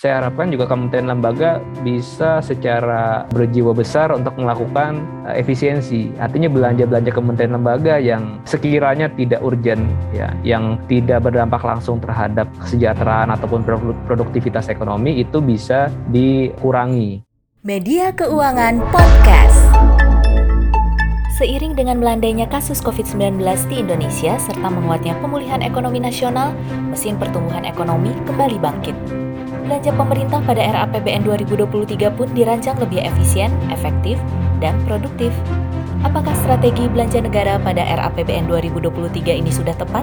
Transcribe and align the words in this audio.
saya 0.00 0.16
harapkan 0.16 0.48
juga 0.48 0.64
kementerian 0.64 1.12
lembaga 1.12 1.60
bisa 1.84 2.40
secara 2.40 3.28
berjiwa 3.36 3.76
besar 3.76 4.08
untuk 4.16 4.32
melakukan 4.40 5.04
uh, 5.28 5.36
efisiensi. 5.36 6.08
Artinya 6.16 6.48
belanja-belanja 6.48 7.12
kementerian 7.12 7.60
lembaga 7.60 8.00
yang 8.00 8.40
sekiranya 8.48 9.12
tidak 9.12 9.44
urgent 9.44 9.84
ya, 10.16 10.32
yang 10.40 10.80
tidak 10.88 11.28
berdampak 11.28 11.60
langsung 11.60 12.00
terhadap 12.00 12.48
kesejahteraan 12.64 13.28
ataupun 13.28 13.60
produktivitas 14.08 14.72
ekonomi 14.72 15.20
itu 15.20 15.44
bisa 15.44 15.92
dikurangi. 16.08 17.20
Media 17.60 18.08
Keuangan 18.16 18.80
Podcast. 18.88 19.60
Seiring 21.36 21.76
dengan 21.76 22.00
melandainya 22.00 22.48
kasus 22.48 22.80
COVID-19 22.80 23.44
di 23.68 23.84
Indonesia 23.84 24.40
serta 24.40 24.68
menguatnya 24.72 25.12
pemulihan 25.20 25.60
ekonomi 25.60 26.00
nasional, 26.00 26.56
mesin 26.88 27.20
pertumbuhan 27.20 27.68
ekonomi 27.68 28.16
kembali 28.24 28.56
bangkit. 28.60 28.96
Belanja 29.70 29.94
pemerintah 29.94 30.42
pada 30.42 30.58
era 30.66 30.82
APBN 30.82 31.30
2023 31.30 32.10
pun 32.18 32.26
dirancang 32.34 32.74
lebih 32.82 33.06
efisien, 33.06 33.54
efektif, 33.70 34.18
dan 34.58 34.74
produktif. 34.82 35.30
Apakah 36.02 36.34
strategi 36.42 36.90
belanja 36.90 37.22
negara 37.22 37.54
pada 37.54 37.78
era 37.78 38.10
APBN 38.10 38.50
2023 38.50 39.30
ini 39.30 39.46
sudah 39.46 39.70
tepat? 39.78 40.02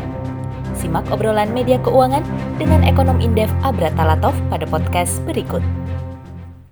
Simak 0.71 1.11
obrolan 1.11 1.51
media 1.51 1.75
keuangan 1.83 2.23
dengan 2.55 2.79
ekonom 2.87 3.19
Indef 3.19 3.51
Abra 3.59 3.91
Talatov 3.91 4.39
pada 4.47 4.63
podcast 4.71 5.19
berikut. 5.27 5.59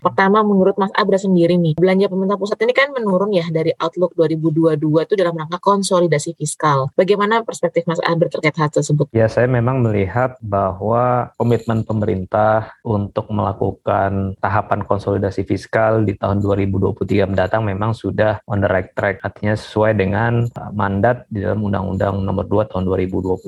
Pertama, 0.05 0.45
menurut 0.45 0.77
Mas 0.77 0.94
Abra 0.94 1.18
sendiri 1.18 1.58
nih, 1.58 1.73
belanja 1.73 2.05
pemerintah 2.13 2.38
pusat 2.38 2.62
ini 2.62 2.77
kan 2.77 2.94
menurun 2.94 3.34
ya 3.34 3.50
dari 3.50 3.73
outlook 3.82 4.13
2022 4.13 4.77
itu 5.02 5.13
dalam 5.18 5.34
rangka 5.34 5.58
konsolidasi 5.58 6.38
fiskal. 6.38 6.94
Bagaimana 6.94 7.41
perspektif 7.41 7.90
Mas 7.90 7.98
Abra 8.05 8.30
terkait 8.30 8.54
hal 8.54 8.70
tersebut? 8.70 9.10
Ya, 9.18 9.26
saya 9.26 9.49
memang 9.49 9.82
melihat 9.82 10.38
bahwa 10.46 11.34
komitmen 11.41 11.82
pemerintah 11.82 12.77
untuk 12.86 13.34
melakukan 13.34 14.38
tahapan 14.38 14.86
konsolidasi 14.86 15.41
fiskal 15.41 16.05
di 16.05 16.13
tahun 16.13 16.38
2023 16.38 17.26
mendatang 17.26 17.65
memang 17.65 17.98
sudah 17.98 18.46
on 18.46 18.62
the 18.62 18.70
right 18.70 18.93
track. 18.93 19.26
Artinya 19.26 19.58
sesuai 19.58 19.98
dengan 19.98 20.46
mandat 20.70 21.26
di 21.34 21.41
dalam 21.41 21.65
Undang-Undang 21.65 22.21
Nomor 22.21 22.46
2 22.46 22.70
tahun 22.70 22.85
2020 22.85 23.41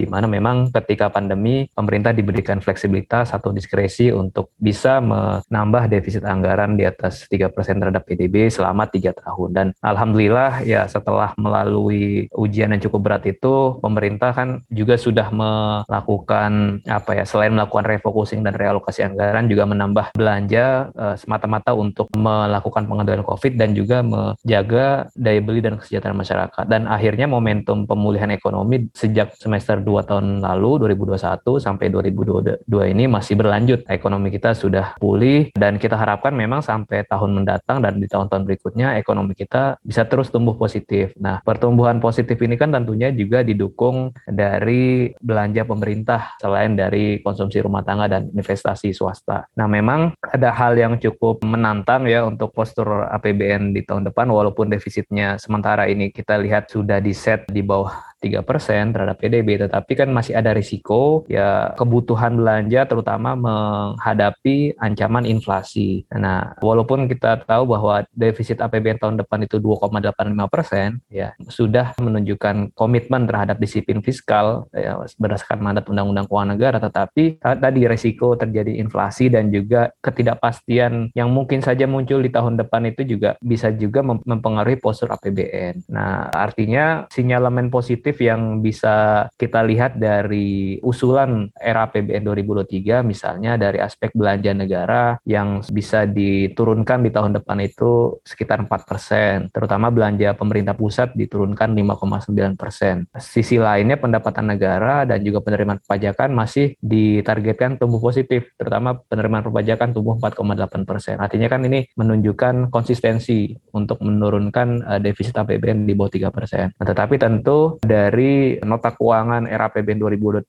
di 0.00 0.06
mana 0.08 0.24
memang 0.24 0.72
ketika 0.72 1.12
pandemi 1.12 1.68
pemerintah 1.68 2.16
diberikan 2.16 2.64
fleksibilitas 2.64 3.36
atau 3.36 3.52
diskresi 3.52 4.08
untuk 4.08 4.56
bisa 4.56 5.04
menambah 5.04 5.97
defisit 5.98 6.22
anggaran 6.22 6.78
di 6.78 6.86
atas 6.86 7.26
3% 7.26 7.50
terhadap 7.52 8.06
PDB 8.06 8.48
selama 8.48 8.86
tiga 8.86 9.10
tahun. 9.12 9.50
Dan 9.50 9.66
alhamdulillah 9.82 10.62
ya 10.62 10.86
setelah 10.86 11.34
melalui 11.34 12.30
ujian 12.32 12.70
yang 12.70 12.82
cukup 12.86 13.00
berat 13.10 13.24
itu, 13.26 13.78
pemerintah 13.82 14.30
kan 14.30 14.62
juga 14.70 14.94
sudah 14.94 15.28
melakukan 15.34 16.82
apa 16.86 17.10
ya 17.18 17.24
selain 17.26 17.54
melakukan 17.54 17.86
refocusing 17.86 18.44
dan 18.46 18.54
realokasi 18.54 19.02
anggaran 19.02 19.50
juga 19.50 19.64
menambah 19.66 20.06
belanja 20.14 20.92
uh, 20.94 21.16
semata-mata 21.16 21.72
untuk 21.74 22.12
melakukan 22.14 22.84
pengendalian 22.84 23.24
COVID 23.24 23.56
dan 23.56 23.72
juga 23.72 24.04
menjaga 24.04 25.08
daya 25.16 25.40
beli 25.40 25.64
dan 25.64 25.80
kesejahteraan 25.80 26.18
masyarakat. 26.18 26.64
Dan 26.68 26.84
akhirnya 26.90 27.24
momentum 27.24 27.88
pemulihan 27.88 28.28
ekonomi 28.28 28.92
sejak 28.92 29.32
semester 29.36 29.80
2 29.80 30.08
tahun 30.08 30.26
lalu 30.44 30.92
2021 30.92 31.40
sampai 31.56 31.86
2022 31.88 32.92
ini 32.92 33.04
masih 33.08 33.34
berlanjut. 33.38 33.88
Ekonomi 33.88 34.28
kita 34.28 34.52
sudah 34.52 34.98
pulih 35.00 35.48
dan 35.56 35.80
kita 35.80 35.87
kita 35.88 35.96
harapkan 35.96 36.36
memang 36.36 36.60
sampai 36.60 37.08
tahun 37.08 37.40
mendatang 37.40 37.80
dan 37.80 37.96
di 37.96 38.04
tahun-tahun 38.04 38.44
berikutnya 38.44 39.00
ekonomi 39.00 39.32
kita 39.32 39.80
bisa 39.80 40.04
terus 40.04 40.28
tumbuh 40.28 40.52
positif. 40.52 41.16
Nah, 41.16 41.40
pertumbuhan 41.40 41.96
positif 41.96 42.36
ini 42.44 42.60
kan 42.60 42.68
tentunya 42.68 43.08
juga 43.08 43.40
didukung 43.40 44.12
dari 44.28 45.16
belanja 45.16 45.64
pemerintah 45.64 46.36
selain 46.36 46.76
dari 46.76 47.24
konsumsi 47.24 47.64
rumah 47.64 47.80
tangga 47.80 48.04
dan 48.12 48.28
investasi 48.28 48.92
swasta. 48.92 49.48
Nah, 49.56 49.64
memang 49.64 50.12
ada 50.20 50.52
hal 50.52 50.76
yang 50.76 51.00
cukup 51.00 51.40
menantang 51.40 52.04
ya 52.04 52.28
untuk 52.28 52.52
postur 52.52 53.08
APBN 53.08 53.72
di 53.72 53.80
tahun 53.88 54.12
depan 54.12 54.28
walaupun 54.28 54.68
defisitnya 54.68 55.40
sementara 55.40 55.88
ini 55.88 56.12
kita 56.12 56.36
lihat 56.36 56.68
sudah 56.68 57.00
di 57.00 57.16
set 57.16 57.48
di 57.48 57.64
bawah 57.64 58.07
3% 58.18 58.94
terhadap 58.94 59.16
PDB, 59.18 59.68
tetapi 59.68 59.92
kan 59.94 60.08
masih 60.10 60.34
ada 60.34 60.50
risiko 60.54 61.22
ya 61.30 61.72
kebutuhan 61.78 62.34
belanja 62.34 62.86
terutama 62.86 63.38
menghadapi 63.38 64.74
ancaman 64.78 65.24
inflasi. 65.26 66.02
Nah, 66.10 66.58
walaupun 66.58 67.06
kita 67.06 67.46
tahu 67.46 67.70
bahwa 67.70 68.02
defisit 68.14 68.58
APBN 68.58 68.98
tahun 68.98 69.16
depan 69.22 69.46
itu 69.46 69.62
2,85 69.62 70.50
persen, 70.50 70.88
ya 71.10 71.34
sudah 71.46 71.94
menunjukkan 71.98 72.74
komitmen 72.74 73.26
terhadap 73.28 73.62
disiplin 73.62 74.02
fiskal 74.02 74.66
ya, 74.74 74.98
berdasarkan 75.18 75.60
mandat 75.62 75.84
Undang-Undang 75.86 76.26
Keuangan 76.26 76.50
Negara, 76.54 76.78
tetapi 76.82 77.38
tadi 77.38 77.80
risiko 77.86 78.34
terjadi 78.34 78.78
inflasi 78.80 79.30
dan 79.30 79.52
juga 79.52 79.92
ketidakpastian 80.02 81.12
yang 81.12 81.28
mungkin 81.30 81.60
saja 81.60 81.84
muncul 81.84 82.18
di 82.22 82.30
tahun 82.32 82.56
depan 82.58 82.88
itu 82.90 83.04
juga 83.04 83.36
bisa 83.38 83.70
juga 83.74 84.00
mempengaruhi 84.02 84.80
postur 84.80 85.12
APBN. 85.12 85.88
Nah, 85.92 86.32
artinya 86.32 87.04
sinyalemen 87.12 87.68
positif 87.68 88.07
positif 88.08 88.24
yang 88.24 88.64
bisa 88.64 89.28
kita 89.36 89.60
lihat 89.68 90.00
dari 90.00 90.80
usulan 90.80 91.52
era 91.60 91.84
APBN 91.84 92.24
2023 92.24 93.04
misalnya 93.04 93.60
dari 93.60 93.84
aspek 93.84 94.16
belanja 94.16 94.56
negara 94.56 95.20
yang 95.28 95.60
bisa 95.68 96.08
diturunkan 96.08 97.04
di 97.04 97.10
tahun 97.12 97.36
depan 97.36 97.60
itu 97.60 98.16
sekitar 98.24 98.64
4%, 98.64 99.52
terutama 99.52 99.92
belanja 99.92 100.32
pemerintah 100.32 100.72
pusat 100.72 101.12
diturunkan 101.12 101.76
5,9%. 101.76 103.12
Sisi 103.20 103.60
lainnya 103.60 104.00
pendapatan 104.00 104.56
negara 104.56 105.04
dan 105.04 105.20
juga 105.20 105.44
penerimaan 105.44 105.84
perpajakan 105.84 106.32
masih 106.32 106.80
ditargetkan 106.80 107.76
tumbuh 107.76 108.00
positif, 108.00 108.56
terutama 108.56 108.96
penerimaan 109.04 109.44
perpajakan 109.44 109.92
tumbuh 109.92 110.16
4,8%. 110.16 111.20
Artinya 111.20 111.48
kan 111.52 111.60
ini 111.68 111.84
menunjukkan 111.92 112.72
konsistensi 112.72 113.52
untuk 113.76 114.00
menurunkan 114.00 114.68
uh, 114.96 115.00
defisit 115.02 115.36
APBN 115.36 115.84
di 115.84 115.92
bawah 115.92 116.08
3%. 116.08 116.78
Nah, 116.78 116.86
tetapi 116.88 117.14
tentu 117.20 117.76
ada 117.82 117.97
dari 117.98 118.54
nota 118.62 118.94
keuangan 118.94 119.50
era 119.50 119.66
APBN 119.66 119.98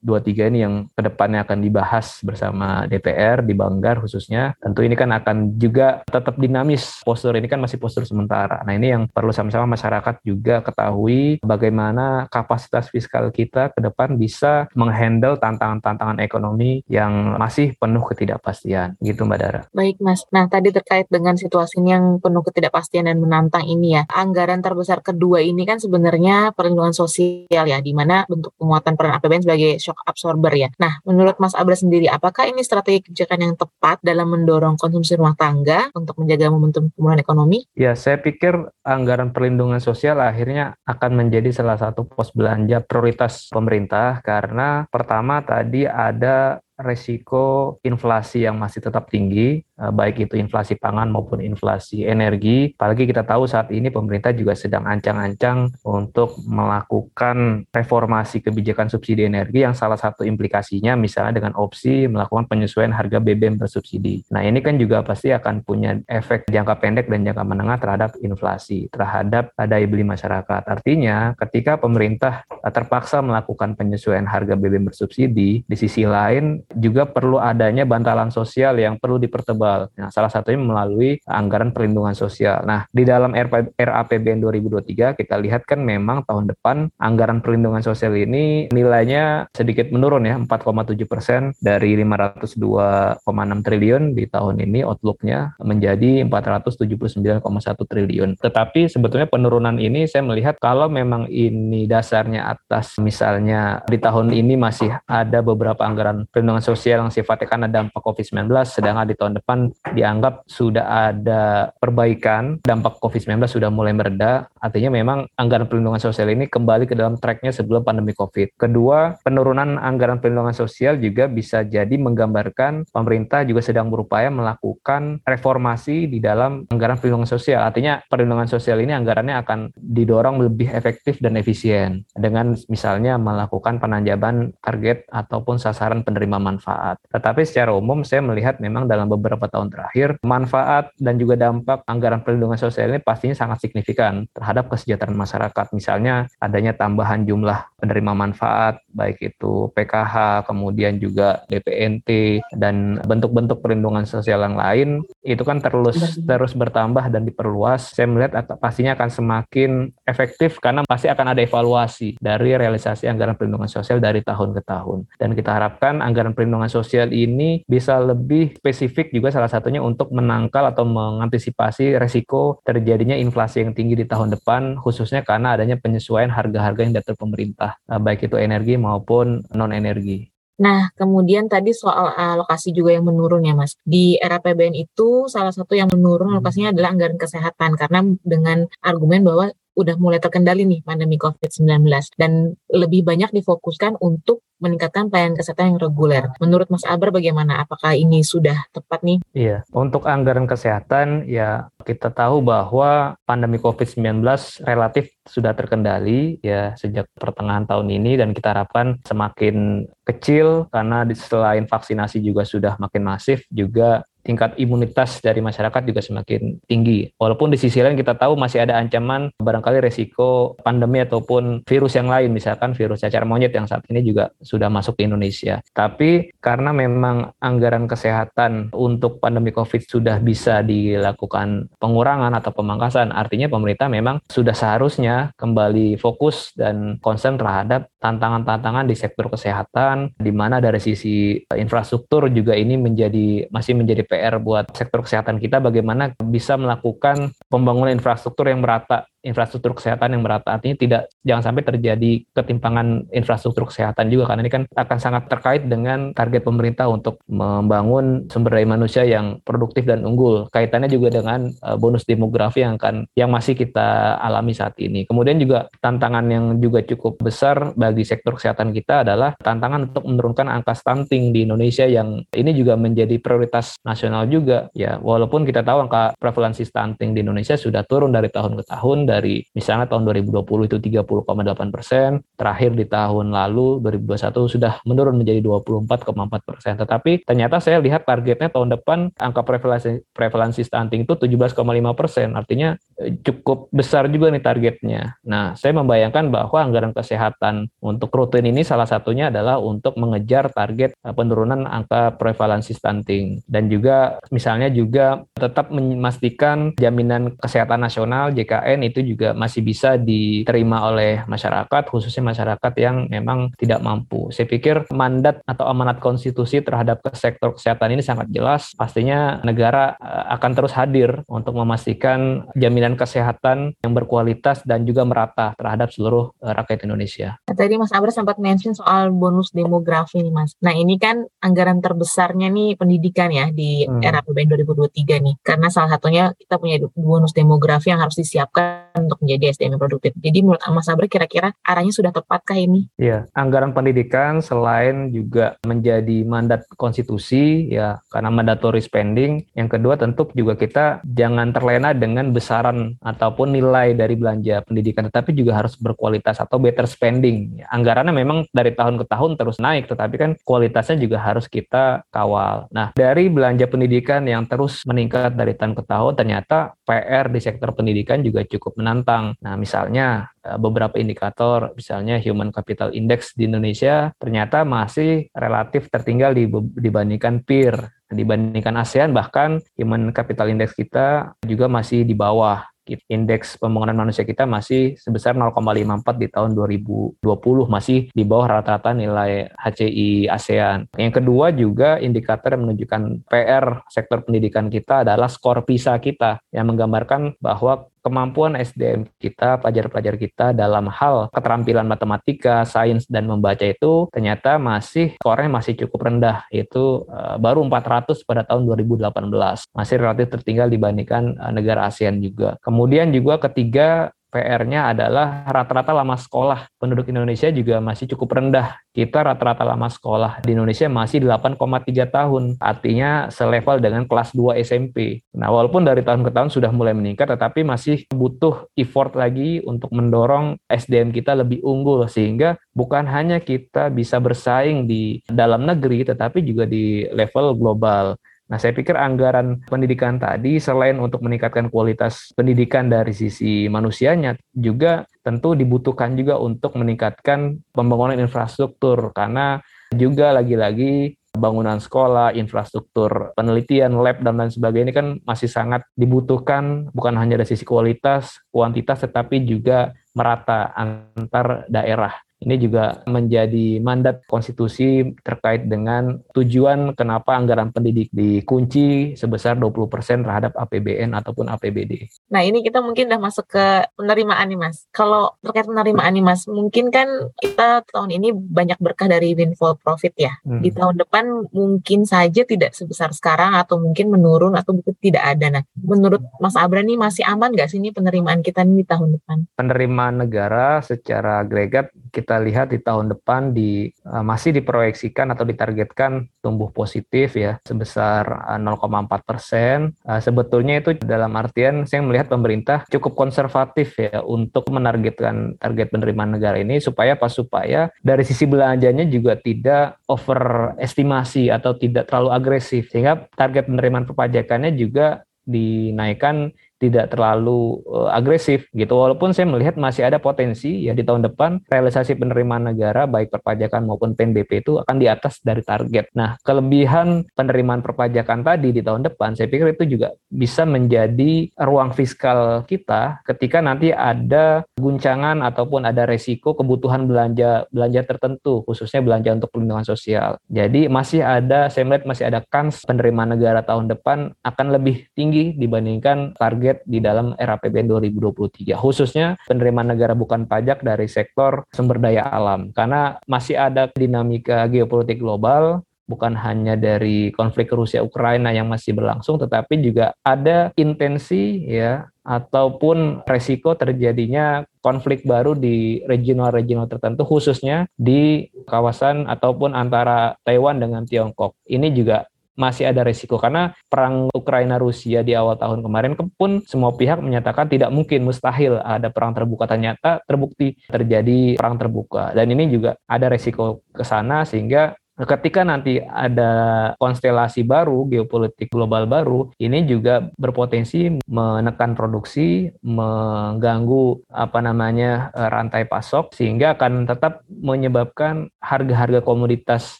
2023 0.06 0.50
ini 0.54 0.60
yang 0.62 0.86
ke 0.94 1.02
depannya 1.02 1.42
akan 1.42 1.58
dibahas 1.66 2.22
bersama 2.22 2.86
DPR 2.86 3.42
di 3.42 3.58
Banggar 3.58 3.98
khususnya. 3.98 4.54
Tentu 4.62 4.86
ini 4.86 4.94
kan 4.94 5.10
akan 5.10 5.58
juga 5.58 6.06
tetap 6.06 6.38
dinamis. 6.38 7.02
Postur 7.02 7.34
ini 7.34 7.50
kan 7.50 7.58
masih 7.58 7.82
postur 7.82 8.06
sementara. 8.06 8.62
Nah 8.62 8.78
ini 8.78 8.94
yang 8.94 9.04
perlu 9.10 9.34
sama-sama 9.34 9.74
masyarakat 9.74 10.22
juga 10.22 10.62
ketahui 10.62 11.42
bagaimana 11.42 12.30
kapasitas 12.30 12.94
fiskal 12.94 13.34
kita 13.34 13.74
ke 13.74 13.80
depan 13.81 14.14
bisa 14.14 14.70
menghandle 14.78 15.42
tantangan-tantangan 15.42 16.22
ekonomi 16.22 16.86
yang 16.86 17.40
masih 17.42 17.74
penuh 17.81 18.06
ketidakpastian. 18.14 18.94
Gitu 19.02 19.26
Mbak 19.26 19.40
Dara. 19.42 19.62
Baik 19.74 19.98
Mas. 20.04 20.22
Nah 20.30 20.46
tadi 20.46 20.70
terkait 20.70 21.10
dengan 21.10 21.34
situasi 21.34 21.81
yang 21.81 22.22
penuh 22.22 22.46
ketidakpastian 22.46 23.10
dan 23.10 23.18
menantang 23.18 23.66
ini 23.66 23.98
ya. 23.98 24.04
Anggaran 24.12 24.62
terbesar 24.62 25.02
kedua 25.02 25.42
ini 25.42 25.64
kan 25.64 25.80
sebenarnya 25.80 26.52
perlindungan 26.54 26.94
sosial 26.94 27.38
sosial 27.45 27.66
ya, 27.69 27.79
di 27.79 27.94
mana 27.95 28.27
bentuk 28.27 28.51
penguatan 28.59 28.94
peran 29.00 29.16
APBN 29.19 29.44
sebagai 29.45 29.72
shock 29.79 30.01
absorber 30.03 30.51
ya. 30.55 30.69
Nah, 30.81 31.00
menurut 31.07 31.38
Mas 31.38 31.55
Abra 31.55 31.77
sendiri, 31.77 32.09
apakah 32.09 32.50
ini 32.50 32.66
strategi 32.66 33.07
kebijakan 33.07 33.39
yang 33.39 33.53
tepat 33.55 34.01
dalam 34.03 34.27
mendorong 34.33 34.75
konsumsi 34.75 35.16
rumah 35.16 35.38
tangga 35.39 35.94
untuk 35.95 36.19
menjaga 36.19 36.51
momentum 36.51 36.91
pemulihan 36.94 37.22
ekonomi? 37.22 37.63
Ya, 37.77 37.95
saya 37.95 38.19
pikir 38.19 38.55
anggaran 38.83 39.31
perlindungan 39.31 39.79
sosial 39.79 40.19
akhirnya 40.19 40.75
akan 40.83 41.16
menjadi 41.16 41.53
salah 41.53 41.79
satu 41.79 42.03
pos 42.05 42.33
belanja 42.35 42.81
prioritas 42.83 43.47
pemerintah 43.53 44.19
karena 44.25 44.89
pertama 44.89 45.39
tadi 45.45 45.85
ada 45.85 46.59
resiko 46.79 47.77
inflasi 47.83 48.47
yang 48.47 48.56
masih 48.56 48.79
tetap 48.79 49.11
tinggi, 49.11 49.59
baik 49.79 50.28
itu 50.28 50.35
inflasi 50.35 50.75
pangan 50.75 51.07
maupun 51.07 51.40
inflasi 51.40 52.03
energi. 52.03 52.75
Apalagi 52.75 53.07
kita 53.07 53.23
tahu 53.23 53.47
saat 53.47 53.72
ini 53.72 53.88
pemerintah 53.88 54.35
juga 54.35 54.51
sedang 54.51 54.84
ancang-ancang 54.84 55.72
untuk 55.88 56.35
melakukan 56.44 57.63
reformasi 57.72 58.44
kebijakan 58.44 58.91
subsidi 58.91 59.23
energi 59.23 59.63
yang 59.63 59.72
salah 59.72 59.95
satu 59.95 60.28
implikasinya 60.28 61.00
misalnya 61.00 61.39
dengan 61.39 61.56
opsi 61.56 62.12
melakukan 62.12 62.51
penyesuaian 62.51 62.91
harga 62.91 63.23
BBM 63.23 63.56
bersubsidi. 63.56 64.28
Nah 64.35 64.44
ini 64.44 64.59
kan 64.59 64.75
juga 64.75 65.00
pasti 65.00 65.31
akan 65.31 65.63
punya 65.63 65.95
efek 66.12 66.51
jangka 66.51 66.75
pendek 66.83 67.07
dan 67.07 67.24
jangka 67.24 67.44
menengah 67.48 67.77
terhadap 67.80 68.12
inflasi, 68.19 68.92
terhadap 68.92 69.56
daya 69.56 69.88
beli 69.88 70.04
masyarakat. 70.04 70.62
Artinya 70.68 71.31
ketika 71.39 71.80
pemerintah 71.80 72.44
terpaksa 72.68 73.24
melakukan 73.24 73.80
penyesuaian 73.80 74.27
harga 74.27 74.59
BBM 74.59 74.92
bersubsidi, 74.92 75.63
di 75.63 75.75
sisi 75.80 76.04
lain 76.04 76.59
juga 76.75 77.07
perlu 77.07 77.39
adanya 77.39 77.88
bantalan 77.88 78.33
sosial 78.33 78.75
yang 78.81 79.00
perlu 79.00 79.21
dipertebal 79.21 79.69
aktual. 79.69 79.94
Nah, 79.98 80.10
salah 80.10 80.31
satunya 80.31 80.60
melalui 80.60 81.12
anggaran 81.30 81.69
perlindungan 81.71 82.18
sosial. 82.18 82.66
Nah, 82.66 82.89
di 82.89 83.06
dalam 83.06 83.38
RAPBN 83.38 84.42
2023 84.42 85.13
kita 85.18 85.36
lihat 85.38 85.66
kan 85.69 85.80
memang 85.81 86.25
tahun 86.25 86.50
depan 86.50 86.89
anggaran 86.98 87.39
perlindungan 87.45 87.86
sosial 87.86 88.18
ini 88.18 88.68
nilainya 88.74 89.51
sedikit 89.54 89.94
menurun 89.94 90.25
ya, 90.25 90.36
4,7 90.42 91.06
persen 91.06 91.54
dari 91.62 91.94
502,6 92.00 93.66
triliun 93.66 94.04
di 94.18 94.25
tahun 94.25 94.56
ini 94.66 94.80
outlooknya 94.86 95.60
menjadi 95.62 96.25
479,1 96.25 97.44
triliun. 97.86 98.30
Tetapi 98.39 98.89
sebetulnya 98.89 99.27
penurunan 99.30 99.77
ini 99.77 100.10
saya 100.10 100.25
melihat 100.25 100.57
kalau 100.57 100.89
memang 100.89 101.30
ini 101.30 101.86
dasarnya 101.86 102.50
atas 102.50 102.98
misalnya 102.98 103.83
di 103.86 104.00
tahun 104.00 104.33
ini 104.33 104.56
masih 104.56 104.89
ada 105.06 105.39
beberapa 105.44 105.83
anggaran 105.86 106.25
perlindungan 106.31 106.63
sosial 106.63 107.06
yang 107.06 107.13
sifatnya 107.13 107.48
karena 107.48 107.68
dampak 107.69 108.01
COVID-19, 108.01 108.50
sedangkan 108.66 109.07
di 109.10 109.16
tahun 109.19 109.33
depan 109.44 109.58
dianggap 109.91 110.47
sudah 110.47 111.11
ada 111.11 111.73
perbaikan, 111.77 112.61
dampak 112.63 113.01
COVID-19 113.03 113.35
sudah 113.50 113.69
mulai 113.73 113.91
mereda, 113.91 114.47
artinya 114.63 114.95
memang 114.95 115.27
anggaran 115.35 115.67
perlindungan 115.67 116.00
sosial 116.00 116.31
ini 116.31 116.47
kembali 116.47 116.88
ke 116.88 116.95
dalam 116.95 117.19
tracknya 117.19 117.51
sebelum 117.51 117.83
pandemi 117.83 118.15
COVID. 118.15 118.56
Kedua, 118.56 119.19
penurunan 119.19 119.75
anggaran 119.75 120.23
perlindungan 120.23 120.56
sosial 120.56 120.95
juga 121.01 121.27
bisa 121.27 121.65
jadi 121.65 121.95
menggambarkan 122.00 122.88
pemerintah 122.94 123.44
juga 123.44 123.59
sedang 123.65 123.91
berupaya 123.91 124.31
melakukan 124.31 125.19
reformasi 125.25 126.07
di 126.07 126.23
dalam 126.23 126.69
anggaran 126.69 127.01
perlindungan 127.01 127.27
sosial. 127.27 127.65
Artinya 127.65 128.00
perlindungan 128.07 128.47
sosial 128.47 128.79
ini 128.79 128.95
anggarannya 128.95 129.35
akan 129.41 129.59
didorong 129.75 130.39
lebih 130.39 130.71
efektif 130.71 131.17
dan 131.19 131.35
efisien 131.35 132.06
dengan 132.13 132.53
misalnya 132.69 133.17
melakukan 133.17 133.81
penanjaban 133.81 134.53
target 134.61 135.09
ataupun 135.09 135.57
sasaran 135.57 136.06
penerima 136.06 136.38
manfaat. 136.38 137.01
Tetapi 137.09 137.41
secara 137.44 137.73
umum 137.73 138.06
saya 138.06 138.21
melihat 138.21 138.61
memang 138.61 138.85
dalam 138.85 139.09
beberapa 139.09 139.49
tahun 139.50 139.74
terakhir 139.74 140.22
manfaat 140.24 140.94
dan 140.98 141.18
juga 141.18 141.36
dampak 141.36 141.84
anggaran 141.86 142.22
perlindungan 142.22 142.57
sosial 142.57 142.94
ini 142.94 143.01
pastinya 143.01 143.36
sangat 143.36 143.66
signifikan 143.66 144.30
terhadap 144.31 144.69
kesejahteraan 144.72 145.18
masyarakat. 145.18 145.66
Misalnya 145.75 146.30
adanya 146.40 146.74
tambahan 146.78 147.25
jumlah 147.25 147.81
penerima 147.81 148.13
manfaat 148.13 148.81
baik 148.94 149.34
itu 149.34 149.72
PKH, 149.74 150.46
kemudian 150.46 150.98
juga 150.98 151.44
DPNT 151.48 152.42
dan 152.57 153.00
bentuk-bentuk 153.06 153.62
perlindungan 153.63 154.04
sosial 154.04 154.42
yang 154.44 154.57
lain 154.57 155.01
itu 155.24 155.42
kan 155.46 155.62
terus 155.62 156.19
terus 156.19 156.54
bertambah 156.54 157.10
dan 157.10 157.25
diperluas. 157.25 157.94
Saya 157.94 158.10
melihat 158.10 158.45
pastinya 158.60 158.94
akan 158.98 159.10
semakin 159.10 159.72
efektif 160.06 160.57
karena 160.60 160.84
pasti 160.86 161.07
akan 161.07 161.34
ada 161.34 161.42
evaluasi 161.42 162.19
dari 162.19 162.54
realisasi 162.56 163.07
anggaran 163.07 163.38
perlindungan 163.38 163.69
sosial 163.72 164.02
dari 164.02 164.22
tahun 164.22 164.54
ke 164.57 164.62
tahun. 164.66 165.07
Dan 165.16 165.34
kita 165.34 165.56
harapkan 165.56 166.04
anggaran 166.04 166.36
perlindungan 166.36 166.69
sosial 166.69 167.10
ini 167.13 167.63
bisa 167.66 167.98
lebih 168.02 168.57
spesifik 168.60 169.13
juga 169.13 169.31
salah 169.39 169.47
satunya 169.47 169.80
untuk 169.80 170.12
menangkal 170.12 170.68
atau 170.68 170.83
mengantisipasi 170.83 171.95
resiko 171.95 172.59
terjadinya 172.68 173.15
inflasi 173.15 173.63
yang 173.63 173.71
tinggi 173.71 174.03
di 174.03 174.06
tahun 174.06 174.36
depan 174.36 174.75
khususnya 174.83 175.24
karena 175.24 175.56
adanya 175.56 175.80
penyesuaian 175.80 176.27
harga-harga 176.27 176.83
yang 176.83 176.91
diatur 176.91 177.15
pemerintah 177.15 177.80
baik 177.88 178.27
itu 178.27 178.36
energi 178.36 178.75
maupun 178.75 179.47
non 179.56 179.71
energi. 179.71 180.27
Nah, 180.59 180.91
kemudian 180.91 181.47
tadi 181.47 181.71
soal 181.71 182.12
alokasi 182.12 182.75
juga 182.75 182.91
yang 182.91 183.07
menurun 183.07 183.47
ya, 183.47 183.56
Mas. 183.56 183.80
Di 183.88 184.19
era 184.19 184.44
PBN 184.44 184.75
itu 184.75 185.31
salah 185.31 185.56
satu 185.56 185.71
yang 185.71 185.88
menurun 185.88 186.35
alokasinya 186.35 186.75
adalah 186.75 186.92
anggaran 186.92 187.15
kesehatan 187.15 187.80
karena 187.80 188.03
dengan 188.27 188.68
argumen 188.83 189.24
bahwa 189.24 189.56
udah 189.80 189.96
mulai 189.96 190.20
terkendali 190.20 190.68
nih 190.68 190.84
pandemi 190.84 191.16
COVID-19 191.16 191.88
dan 192.20 192.60
lebih 192.68 193.08
banyak 193.08 193.31
difokuskan 193.31 193.96
untuk 194.04 194.44
meningkatkan 194.60 195.08
pelayanan 195.08 195.40
kesehatan 195.40 195.74
yang 195.74 195.80
reguler. 195.80 196.24
Menurut 196.44 196.68
Mas 196.68 196.84
Abar 196.84 197.16
bagaimana? 197.16 197.64
Apakah 197.64 197.96
ini 197.96 198.22
sudah 198.28 198.68
tepat 198.76 199.02
nih? 199.08 199.24
Iya, 199.31 199.64
untuk 199.72 200.04
anggaran 200.04 200.46
kesehatan 200.46 201.26
ya 201.31 201.72
kita 201.88 202.12
tahu 202.12 202.44
bahwa 202.44 203.16
pandemi 203.24 203.56
COVID-19 203.58 204.20
relatif 204.68 205.16
sudah 205.24 205.56
terkendali 205.56 206.44
ya 206.44 206.76
sejak 206.76 207.08
pertengahan 207.16 207.64
tahun 207.64 207.88
ini 207.88 208.20
dan 208.20 208.36
kita 208.36 208.52
harapkan 208.52 209.00
semakin 209.08 209.88
kecil 210.04 210.68
karena 210.74 211.08
selain 211.16 211.70
vaksinasi 211.70 212.20
juga 212.20 212.44
sudah 212.44 212.76
makin 212.81 213.06
masif 213.08 213.48
juga 213.54 214.04
tingkat 214.24 214.56
imunitas 214.60 215.24
dari 215.24 215.39
masyarakat 215.39 215.81
juga 215.86 216.01
semakin 216.04 216.60
tinggi. 216.68 217.10
Walaupun 217.16 217.51
di 217.54 217.57
sisi 217.60 217.80
lain 217.80 217.95
kita 217.95 218.16
tahu 218.16 218.36
masih 218.36 218.63
ada 218.68 218.77
ancaman 218.77 219.31
barangkali 219.39 219.83
resiko 219.83 220.56
pandemi 220.62 221.01
ataupun 221.04 221.63
virus 221.63 221.95
yang 221.95 222.12
lain, 222.12 222.33
misalkan 222.33 222.75
virus 222.75 223.01
cacar 223.01 223.24
monyet 223.24 223.56
yang 223.56 223.66
saat 223.66 223.86
ini 223.88 224.04
juga 224.04 224.31
sudah 224.44 224.68
masuk 224.68 225.00
ke 225.00 225.07
Indonesia. 225.07 225.63
Tapi 225.71 226.33
karena 226.44 226.75
memang 226.75 227.31
anggaran 227.39 227.88
kesehatan 227.88 228.74
untuk 228.75 229.24
pandemi 229.24 229.56
COVID 229.56 229.88
sudah 229.88 230.19
bisa 230.19 230.62
dilakukan 230.62 231.71
pengurangan 231.80 232.36
atau 232.36 232.51
pemangkasan, 232.51 233.12
artinya 233.16 233.48
pemerintah 233.48 233.88
memang 233.88 234.21
sudah 234.27 234.54
seharusnya 234.54 235.31
kembali 235.39 235.95
fokus 235.98 236.54
dan 236.54 237.00
konsen 237.00 237.39
terhadap 237.39 237.89
tantangan-tantangan 238.00 238.88
di 238.88 238.95
sektor 238.95 239.27
kesehatan, 239.31 240.16
di 240.16 240.31
mana 240.31 240.63
dari 240.63 240.80
sisi 240.80 241.36
infrastruktur 241.56 242.31
juga 242.31 242.56
ini 242.56 242.80
menjadi 242.80 243.51
masih 243.51 243.75
menjadi 243.75 244.08
PR 244.09 244.41
buat 244.41 244.73
sektor 244.73 245.06
kesehatan 245.06 245.38
kita 245.38 245.61
bagaimana 245.61 246.17
bisa 246.25 246.57
melakukan 246.57 247.29
pembangunan 247.45 247.94
infrastruktur 247.94 248.50
yang 248.50 248.65
merata 248.65 249.06
infrastruktur 249.24 249.75
kesehatan 249.75 250.16
yang 250.16 250.24
merata. 250.24 250.56
Artinya 250.56 250.75
tidak 250.80 251.01
jangan 251.24 251.51
sampai 251.51 251.63
terjadi 251.66 252.12
ketimpangan 252.31 253.12
infrastruktur 253.12 253.68
kesehatan 253.68 254.07
juga 254.07 254.31
karena 254.31 254.42
ini 254.45 254.51
kan 254.51 254.63
akan 254.71 254.98
sangat 254.98 255.24
terkait 255.27 255.68
dengan 255.68 256.16
target 256.16 256.44
pemerintah 256.44 256.88
untuk 256.88 257.19
membangun 257.27 258.27
sumber 258.31 258.60
daya 258.60 258.68
manusia 258.68 259.04
yang 259.04 259.44
produktif 259.44 259.83
dan 259.83 260.07
unggul. 260.07 260.48
Kaitannya 260.51 260.88
juga 260.88 261.12
dengan 261.19 261.51
uh, 261.63 261.75
bonus 261.75 262.07
demografi 262.07 262.63
yang 262.63 262.80
akan 262.80 263.07
yang 263.16 263.30
masih 263.30 263.56
kita 263.56 264.19
alami 264.19 264.56
saat 264.56 264.75
ini. 264.80 265.04
Kemudian 265.04 265.38
juga 265.38 265.68
tantangan 265.83 266.25
yang 266.31 266.45
juga 266.57 266.83
cukup 266.83 267.19
besar 267.19 267.75
bagi 267.75 268.07
sektor 268.07 268.36
kesehatan 268.39 268.71
kita 268.71 269.04
adalah 269.04 269.36
tantangan 269.39 269.92
untuk 269.92 270.04
menurunkan 270.07 270.48
angka 270.48 270.74
stunting 270.75 271.36
di 271.36 271.44
Indonesia 271.44 271.86
yang 271.86 272.24
ini 272.33 272.51
juga 272.56 272.80
menjadi 272.80 273.19
prioritas 273.19 273.75
nasional 273.83 274.25
juga 274.30 274.71
ya 274.74 274.98
walaupun 275.01 275.44
kita 275.44 275.66
tahu 275.66 275.89
angka 275.89 276.16
prevalensi 276.18 276.63
stunting 276.63 277.12
di 277.12 277.19
Indonesia 277.25 277.56
sudah 277.60 277.83
turun 277.83 278.13
dari 278.13 278.31
tahun 278.31 278.60
ke 278.60 278.63
tahun 278.69 279.08
dari 279.09 279.41
misalnya 279.57 279.89
tahun 279.89 280.06
2020 280.06 280.69
itu 280.69 280.77
30,8 280.77 281.73
persen, 281.73 282.21
terakhir 282.38 282.77
di 282.77 282.85
tahun 282.85 283.33
lalu 283.33 283.81
2021 283.81 284.45
sudah 284.45 284.73
menurun 284.85 285.17
menjadi 285.17 285.41
24,4 285.41 286.45
persen. 286.45 286.73
Tetapi 286.77 287.25
ternyata 287.25 287.57
saya 287.57 287.81
lihat 287.81 288.06
targetnya 288.06 288.53
tahun 288.53 288.77
depan 288.77 289.09
angka 289.17 289.41
prevalensi, 289.41 290.06
prevalensi 290.13 290.61
stunting 290.61 291.09
itu 291.09 291.17
17,5 291.17 291.57
persen, 291.97 292.38
artinya 292.38 292.77
eh, 293.01 293.17
cukup 293.25 293.73
besar 293.73 294.06
juga 294.13 294.29
nih 294.29 294.44
targetnya. 294.45 295.17
Nah, 295.25 295.57
saya 295.57 295.73
membayangkan 295.73 296.29
bahwa 296.29 296.61
anggaran 296.61 296.94
kesehatan 296.94 297.73
untuk 297.81 298.13
rutin 298.13 298.45
ini 298.45 298.61
salah 298.61 298.85
satunya 298.85 299.33
adalah 299.33 299.57
untuk 299.57 299.97
mengejar 299.97 300.53
target 300.53 300.94
eh, 300.94 301.13
penurunan 301.15 301.65
angka 301.65 302.13
prevalensi 302.19 302.77
stunting 302.77 303.41
dan 303.47 303.71
juga 303.71 304.19
misalnya 304.29 304.69
juga 304.69 305.23
tetap 305.33 305.71
memastikan 305.71 306.75
jaminan 306.75 307.39
kesehatan 307.39 307.79
nasional 307.81 308.35
JKN 308.35 308.85
itu 308.85 308.99
itu 309.00 309.16
juga 309.16 309.31
masih 309.31 309.63
bisa 309.63 309.96
diterima 309.96 310.92
oleh 310.92 311.24
masyarakat, 311.24 311.84
khususnya 311.88 312.19
masyarakat 312.28 312.74
yang 312.75 313.07
memang 313.07 313.56
tidak 313.56 313.80
mampu. 313.80 314.28
Saya 314.36 314.51
pikir 314.51 314.92
mandat 314.92 315.40
atau 315.48 315.72
amanat 315.72 316.04
konstitusi 316.04 316.60
terhadap 316.60 317.00
sektor 317.16 317.56
kesehatan 317.56 317.96
ini 317.96 318.04
sangat 318.04 318.28
jelas. 318.28 318.75
Pastinya 318.75 319.40
negara 319.48 319.96
eh, 319.96 320.25
akan 320.36 320.51
terus 320.51 320.76
hadir 320.76 321.23
untuk 321.31 321.56
memastikan 321.56 322.44
jaminan 322.59 323.00
kesehatan 323.00 323.80
yang 323.80 323.94
berkualitas 323.95 324.62
dan 324.68 324.83
juga 324.83 325.07
merata 325.07 325.56
terhadap 325.56 325.95
seluruh 325.95 326.35
eh, 326.44 326.52
rakyat 326.52 326.83
Indonesia. 326.83 327.40
Tadi 327.47 327.80
Mas 327.80 327.95
Abra 327.95 328.12
sempat 328.12 328.35
mention 328.38 328.76
soal 328.76 329.16
bonus 329.16 329.56
demografi 329.56 330.19
nih 330.19 330.33
Mas. 330.33 330.59
Nah 330.59 330.76
ini 330.76 331.00
kan 331.00 331.23
anggaran 331.40 331.80
terbesarnya 331.80 332.52
nih 332.52 332.76
pendidikan 332.76 333.31
ya 333.31 333.47
di 333.54 333.88
hmm. 333.88 334.04
era 334.04 334.19
PBN 334.19 334.59
2023 334.59 335.26
nih. 335.26 335.35
Karena 335.40 335.71
salah 335.71 335.95
satunya 335.95 336.35
kita 336.35 336.59
punya 336.59 336.81
bonus 336.97 337.31
demografi 337.31 337.94
yang 337.94 338.02
harus 338.04 338.18
disiapkan 338.19 338.89
untuk 338.98 339.22
menjadi 339.22 339.54
SDM 339.54 339.78
yang 339.78 339.81
produktif. 339.81 340.12
Jadi 340.18 340.40
menurut 340.42 340.62
Mas 340.74 340.86
Sabri 340.88 341.08
kira-kira 341.12 341.54
arahnya 341.62 341.94
sudah 341.94 342.12
tepatkah 342.16 342.58
ini? 342.58 342.90
Iya, 342.98 343.30
anggaran 343.36 343.76
pendidikan 343.76 344.42
selain 344.42 345.14
juga 345.14 345.60
menjadi 345.66 346.26
mandat 346.26 346.66
konstitusi 346.80 347.69
ya 347.69 348.02
karena 348.10 348.34
mandatory 348.34 348.81
spending, 348.81 349.46
yang 349.54 349.69
kedua 349.69 350.00
tentu 350.00 350.26
juga 350.34 350.56
kita 350.58 351.04
jangan 351.04 351.52
terlena 351.54 351.92
dengan 351.94 352.31
besaran 352.34 352.98
ataupun 353.04 353.54
nilai 353.54 353.94
dari 353.94 354.16
belanja 354.16 354.64
pendidikan 354.66 355.06
tetapi 355.12 355.36
juga 355.36 355.60
harus 355.60 355.76
berkualitas 355.78 356.40
atau 356.40 356.58
better 356.58 356.88
spending. 356.90 357.62
Anggarannya 357.69 358.14
memang 358.16 358.48
dari 358.56 358.74
tahun 358.74 358.98
ke 359.02 359.06
tahun 359.12 359.36
terus 359.36 359.58
naik 359.60 359.92
tetapi 359.92 360.16
kan 360.16 360.31
kualitasnya 360.48 360.98
juga 360.98 361.19
harus 361.19 361.46
kita 361.46 362.08
kawal. 362.10 362.72
Nah, 362.72 362.96
dari 362.96 363.28
belanja 363.28 363.68
pendidikan 363.68 364.24
yang 364.26 364.48
terus 364.48 364.81
meningkat 364.88 365.36
dari 365.36 365.54
tahun 365.54 365.76
ke 365.76 365.84
tahun 365.86 366.14
ternyata 366.16 366.80
PR 366.88 367.28
di 367.28 367.40
sektor 367.44 367.76
pendidikan 367.76 368.24
juga 368.24 368.48
cukup 368.48 368.79
menantang. 368.80 369.36
Nah, 369.44 369.59
misalnya 369.59 370.31
eh, 370.40 370.56
beberapa 370.56 370.95
indikator, 370.95 371.76
misalnya 371.76 372.16
Human 372.24 372.56
Capital 372.56 372.95
Index 372.95 373.36
di 373.36 373.52
Indonesia 373.52 374.16
ternyata 374.16 374.64
masih 374.64 375.28
relatif 375.36 375.92
tertinggal 375.92 376.31
dibandingkan 376.80 377.44
peer 377.44 377.76
Dibandingkan 378.09 378.74
ASEAN 378.74 379.14
bahkan 379.14 379.62
Human 379.78 380.09
Capital 380.09 380.50
Index 380.50 380.74
kita 380.74 381.38
juga 381.45 381.69
masih 381.69 382.02
di 382.02 382.18
bawah 382.18 382.66
indeks 383.06 383.62
pembangunan 383.62 383.94
manusia 383.94 384.26
kita 384.26 384.50
masih 384.50 384.98
sebesar 384.98 385.38
0,54 385.38 386.18
di 386.18 386.26
tahun 386.26 386.57
2020 386.57 387.21
masih 387.69 388.09
di 388.09 388.24
bawah 388.26 388.57
rata-rata 388.57 388.98
nilai 388.98 389.54
HCI 389.54 390.26
ASEAN. 390.26 390.90
Yang 390.98 391.21
kedua 391.21 391.54
juga 391.54 392.02
indikator 392.02 392.57
yang 392.57 392.66
menunjukkan 392.66 393.30
PR 393.30 393.86
sektor 393.94 394.26
pendidikan 394.26 394.74
kita 394.74 395.06
adalah 395.06 395.30
skor 395.30 395.62
PISA 395.62 396.02
kita 396.02 396.42
yang 396.50 396.66
menggambarkan 396.66 397.38
bahwa 397.38 397.86
kemampuan 398.03 398.57
SDM 398.57 399.07
kita, 399.21 399.59
pelajar-pelajar 399.59 400.15
kita 400.19 400.45
dalam 400.51 400.87
hal 400.89 401.29
keterampilan 401.31 401.85
matematika, 401.85 402.63
sains, 402.65 403.06
dan 403.07 403.27
membaca 403.27 403.63
itu 403.63 404.07
ternyata 404.11 404.57
masih 404.57 405.15
skornya 405.19 405.49
masih 405.49 405.73
cukup 405.85 406.09
rendah, 406.11 406.45
yaitu 406.49 407.06
uh, 407.07 407.37
baru 407.37 407.63
400 407.65 408.25
pada 408.25 408.44
tahun 408.44 408.65
2018. 408.65 409.71
Masih 409.75 409.95
relatif 409.99 410.27
tertinggal 410.31 410.68
dibandingkan 410.68 411.37
uh, 411.37 411.51
negara 411.53 411.87
ASEAN 411.87 412.19
juga. 412.19 412.57
Kemudian 412.63 413.11
juga 413.13 413.39
ketiga 413.39 414.11
PR-nya 414.30 414.94
adalah 414.94 415.45
rata-rata 415.50 415.90
lama 415.90 416.14
sekolah 416.14 416.69
penduduk 416.78 417.09
Indonesia 417.09 417.50
juga 417.50 417.81
masih 417.81 418.06
cukup 418.14 418.38
rendah. 418.38 418.78
Kita 418.94 419.26
rata-rata 419.26 419.66
lama 419.66 419.90
sekolah 419.90 420.45
di 420.45 420.54
Indonesia 420.54 420.86
masih 420.86 421.26
8,3 421.26 422.06
tahun, 422.09 422.57
artinya 422.62 423.33
selevel 423.33 423.81
dengan 423.81 424.06
kelas 424.06 424.33
2 424.38 424.62
SMP. 424.62 425.26
Nah, 425.33 425.50
walaupun 425.50 425.81
dari 425.81 426.06
tahun 426.06 426.21
ke 426.21 426.31
tahun 426.33 426.50
sudah 426.54 426.69
mulai 426.69 426.94
meningkat, 426.94 427.30
tetapi 427.30 427.66
masih 427.66 428.06
butuh 428.14 428.69
effort 428.78 429.18
lagi 429.18 429.66
untuk 429.66 429.90
mendorong 429.94 430.62
SDM 430.69 431.09
kita 431.09 431.33
lebih 431.33 431.66
unggul, 431.66 432.06
sehingga 432.06 432.62
bukan 432.78 433.09
hanya 433.09 433.42
kita 433.42 433.90
bisa 433.90 434.21
bersaing 434.21 434.86
di 434.86 435.26
dalam 435.26 435.66
negeri, 435.66 436.06
tetapi 436.06 436.45
juga 436.45 436.69
di 436.69 437.09
level 437.09 437.57
global. 437.57 438.14
Nah, 438.49 438.57
saya 438.57 438.73
pikir 438.73 438.97
anggaran 438.97 439.61
pendidikan 439.69 440.18
tadi 440.18 440.57
selain 440.57 440.97
untuk 440.97 441.21
meningkatkan 441.21 441.69
kualitas 441.69 442.33
pendidikan 442.33 442.89
dari 442.89 443.13
sisi 443.13 443.69
manusianya, 443.69 444.33
juga 444.57 445.06
tentu 445.21 445.53
dibutuhkan 445.53 446.18
juga 446.18 446.41
untuk 446.41 446.73
meningkatkan 446.73 447.61
pembangunan 447.69 448.18
infrastruktur 448.18 449.13
karena 449.13 449.61
juga 449.94 450.33
lagi-lagi 450.33 451.13
bangunan 451.37 451.77
sekolah, 451.77 452.33
infrastruktur 452.33 453.37
penelitian, 453.37 453.94
lab 454.01 454.18
dan 454.25 454.41
lain 454.41 454.49
sebagainya 454.49 454.94
kan 454.97 455.07
masih 455.21 455.45
sangat 455.45 455.85
dibutuhkan 455.94 456.89
bukan 456.89 457.13
hanya 457.21 457.37
dari 457.37 457.53
sisi 457.53 457.69
kualitas, 457.69 458.41
kuantitas 458.49 459.06
tetapi 459.06 459.45
juga 459.45 459.94
merata 460.18 460.73
antar 460.73 461.69
daerah. 461.69 462.18
Ini 462.40 462.56
juga 462.56 463.04
menjadi 463.04 463.84
mandat 463.84 464.24
konstitusi 464.24 465.12
terkait 465.28 465.68
dengan 465.68 466.24
tujuan 466.31 466.96
kenapa 466.96 467.36
anggaran 467.36 467.76
pendidik 467.76 468.08
dikunci 468.16 469.19
sebesar 469.19 469.60
20% 469.60 470.24
terhadap 470.24 470.56
APBN 470.56 471.19
ataupun 471.19 471.52
APBD. 471.52 472.08
Nah 472.31 472.40
ini 472.40 472.64
kita 472.64 472.80
mungkin 472.80 473.12
udah 473.12 473.19
masuk 473.19 473.44
ke 473.52 473.66
penerimaan 474.00 474.48
nih 474.48 474.60
Mas. 474.60 474.88
Kalau 474.96 475.36
terkait 475.44 475.68
penerimaan 475.68 476.16
nih 476.16 476.24
Mas, 476.24 476.48
mungkin 476.48 476.88
kan 476.96 477.28
kita 477.44 477.84
tahun 477.92 478.16
ini 478.16 478.31
banyak 478.31 478.80
berkah 478.80 479.12
dari 479.12 479.36
windfall 479.36 479.76
profit 479.76 480.16
ya. 480.16 480.31
Hmm. 480.48 480.64
Di 480.64 480.72
tahun 480.72 480.96
depan 480.96 481.52
mungkin 481.52 482.08
saja 482.08 482.48
tidak 482.48 482.72
sebesar 482.72 483.12
sekarang 483.12 483.52
atau 483.60 483.84
mungkin 483.84 484.16
menurun 484.16 484.56
atau 484.56 484.80
mungkin 484.80 484.96
tidak 485.04 485.36
ada. 485.36 485.60
Nah 485.60 485.64
menurut 485.76 486.24
Mas 486.40 486.56
Abra 486.56 486.80
nih 486.80 486.96
masih 486.96 487.28
aman 487.28 487.52
nggak 487.52 487.68
sih 487.68 487.84
ini 487.84 487.92
penerimaan 487.92 488.40
kita 488.40 488.64
nih 488.64 488.80
di 488.80 488.86
tahun 488.88 489.19
depan? 489.19 489.38
Penerimaan 489.60 490.24
negara 490.24 490.80
secara 490.80 491.44
agregat 491.44 491.92
kita 492.09 492.42
lihat 492.42 492.73
di 492.73 492.81
tahun 492.81 493.13
depan 493.13 493.54
di 493.54 493.89
uh, 494.06 494.25
masih 494.25 494.51
diproyeksikan 494.57 495.31
atau 495.33 495.45
ditargetkan 495.45 496.28
tumbuh 496.44 496.69
positif 496.73 497.37
ya 497.37 497.61
sebesar 497.63 498.28
0,4 498.57 498.66
eh, 498.66 499.21
persen. 499.23 499.78
Uh, 500.04 500.19
sebetulnya 500.19 500.81
itu 500.81 500.97
dalam 500.99 501.33
artian 501.37 501.85
saya 501.85 502.01
melihat 502.04 502.28
pemerintah 502.30 502.83
cukup 502.89 503.16
konservatif 503.16 503.95
ya 503.97 504.21
untuk 504.25 504.68
menargetkan 504.68 505.56
target 505.61 505.94
penerimaan 505.94 506.35
negara 506.37 506.59
ini 506.59 506.81
supaya 506.81 507.16
pas 507.16 507.31
supaya 507.31 507.94
dari 508.01 508.25
sisi 508.25 508.49
belanjanya 508.49 509.06
juga 509.07 509.37
tidak 509.37 510.01
overestimasi 510.09 511.54
atau 511.54 511.78
tidak 511.78 512.10
terlalu 512.10 512.30
agresif 512.34 512.89
sehingga 512.91 513.30
target 513.38 513.69
penerimaan 513.69 514.10
perpajakannya 514.10 514.73
juga 514.75 515.23
dinaikkan 515.49 516.54
tidak 516.80 517.12
terlalu 517.12 517.84
uh, 517.86 518.10
agresif 518.15 518.65
gitu. 518.71 518.95
Walaupun 518.95 519.36
saya 519.36 519.45
melihat 519.45 519.76
masih 519.76 520.08
ada 520.08 520.17
potensi 520.17 520.88
ya 520.88 520.95
di 520.95 521.04
tahun 521.04 521.28
depan 521.28 521.67
realisasi 521.67 522.15
penerimaan 522.15 522.71
negara 522.71 523.06
baik 523.06 523.30
perpajakan 523.30 523.86
maupun 523.86 524.15
PNBP 524.15 524.63
itu 524.63 524.80
akan 524.80 524.95
di 524.98 525.12
atas 525.12 525.43
dari 525.43 525.62
target. 525.62 526.15
Nah, 526.15 526.39
kelebihan 526.41 527.28
penerimaan 527.36 527.84
perpajakan 527.84 528.41
tadi 528.41 528.71
di 528.71 528.82
tahun 528.82 529.06
depan 529.12 529.36
saya 529.36 529.52
pikir 529.52 529.76
itu 529.76 530.00
juga 530.00 530.15
bisa 530.32 530.63
menjadi 530.63 531.52
ruang 531.60 531.91
fiskal 531.91 532.63
kita 532.63 533.19
ketika 533.28 533.60
nanti 533.60 533.91
ada 533.91 534.63
guncangan 534.80 535.43
ataupun 535.43 535.84
ada 535.84 536.08
resiko 536.08 536.56
kebutuhan 536.56 537.06
belanja 537.06 537.67
belanja 537.69 538.02
tertentu 538.08 538.63
khususnya 538.63 539.04
belanja 539.04 539.36
untuk 539.36 539.52
perlindungan 539.52 539.84
sosial. 539.84 540.39
Jadi 540.48 540.88
masih 540.88 541.26
ada 541.26 541.67
saya 541.67 541.84
melihat 541.84 542.08
masih 542.08 542.26
ada 542.30 542.39
kans 542.48 542.88
penerimaan 542.88 543.36
negara 543.36 543.60
tahun 543.65 543.91
depan 543.91 544.32
akan 544.45 544.67
lebih 544.71 545.10
tinggi 545.17 545.58
dibandingkan 545.58 546.38
target 546.38 546.68
target 546.69 546.86
di 546.86 547.02
dalam 547.02 547.34
RAPBN 547.34 547.89
2023 547.89 548.78
khususnya 548.78 549.34
penerimaan 549.49 549.89
negara 549.89 550.13
bukan 550.13 550.45
pajak 550.45 550.86
dari 550.86 551.10
sektor 551.10 551.65
sumber 551.73 551.97
daya 551.97 552.30
alam 552.30 552.69
karena 552.78 553.17
masih 553.26 553.58
ada 553.58 553.89
dinamika 553.97 554.69
geopolitik 554.69 555.17
global 555.17 555.82
bukan 556.06 556.34
hanya 556.38 556.73
dari 556.73 557.34
konflik 557.34 557.69
Rusia 557.73 558.06
Ukraina 558.06 558.54
yang 558.54 558.69
masih 558.69 558.93
berlangsung 558.93 559.41
tetapi 559.41 559.82
juga 559.82 560.13
ada 560.21 560.69
intensi 560.78 561.65
ya 561.65 562.06
ataupun 562.30 563.26
resiko 563.26 563.73
terjadinya 563.73 564.62
konflik 564.86 565.26
baru 565.26 565.58
di 565.58 566.06
regional-regional 566.06 566.86
tertentu 566.86 567.26
khususnya 567.26 567.89
di 567.97 568.54
kawasan 568.69 569.26
ataupun 569.26 569.73
antara 569.73 570.38
Taiwan 570.45 570.78
dengan 570.78 571.10
Tiongkok. 571.10 571.58
Ini 571.65 571.89
juga 571.89 572.29
masih 572.60 572.91
ada 572.91 573.08
resiko. 573.08 573.39
Karena 573.39 573.71
perang 573.88 574.28
Ukraina 574.36 574.75
Rusia 574.75 575.23
di 575.23 575.32
awal 575.32 575.56
tahun 575.56 575.80
kemarin 575.80 576.19
pun 576.36 576.60
semua 576.67 576.91
pihak 576.91 577.23
menyatakan 577.23 577.71
tidak 577.71 577.89
mungkin 577.95 578.28
mustahil 578.28 578.84
ada 578.84 579.08
perang 579.08 579.32
terbuka. 579.32 579.63
Ternyata 579.63 580.19
terbukti 580.28 580.75
terjadi 580.91 581.56
perang 581.56 581.80
terbuka. 581.80 582.36
Dan 582.36 582.51
ini 582.51 582.67
juga 582.67 582.99
ada 583.08 583.32
resiko 583.32 583.88
ke 583.95 584.04
sana 584.04 584.43
sehingga 584.43 584.99
ketika 585.19 585.67
nanti 585.67 585.99
ada 585.99 586.51
konstelasi 586.95 587.67
baru, 587.67 588.08
geopolitik 588.08 588.71
global 588.71 589.04
baru, 589.04 589.51
ini 589.60 589.84
juga 589.84 590.32
berpotensi 590.39 591.19
menekan 591.28 591.91
produksi, 591.91 592.71
mengganggu 592.80 594.23
apa 594.32 594.60
namanya 594.63 595.28
rantai 595.36 595.84
pasok 595.84 596.32
sehingga 596.32 596.80
akan 596.80 597.04
tetap 597.04 597.43
menyebabkan 597.51 598.47
harga-harga 598.63 599.19
komoditas 599.19 599.99